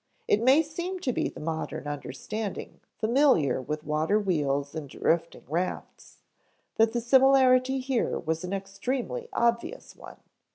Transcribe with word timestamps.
It 0.27 0.41
may 0.41 0.63
seem 0.63 0.99
to 1.01 1.11
the 1.11 1.31
modern 1.39 1.85
understanding, 1.85 2.79
familiar 2.97 3.61
with 3.61 3.83
water 3.83 4.19
wheels 4.19 4.73
and 4.73 4.89
drifting 4.89 5.45
rafts, 5.47 6.21
that 6.77 6.91
the 6.93 7.01
similarity 7.01 7.77
here 7.79 8.17
was 8.17 8.43
an 8.43 8.51
extremely 8.51 9.29
obvious 9.31 9.95
one. 9.95 10.17